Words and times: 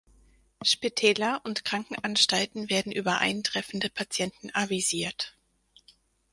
Spitäler 0.63 1.41
und 1.43 1.63
Krankenanstalten 1.63 2.71
werden 2.71 2.91
über 2.91 3.19
eintreffende 3.19 3.91
Patienten 3.91 4.49
avisiert. 4.51 5.37